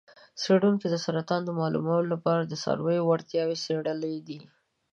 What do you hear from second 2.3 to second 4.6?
د څارویو وړتیاوې څیړلې دي.